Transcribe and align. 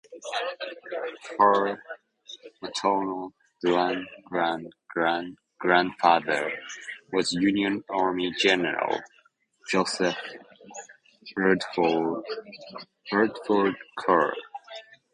Her 1.37 1.79
maternal 2.59 3.35
great-great-great-grandfather 3.63 6.53
was 7.13 7.33
Union 7.33 7.83
Army 7.87 8.31
General 8.31 8.99
Joseph 9.69 10.17
Bradford 11.35 13.75
Carr. 13.99 14.33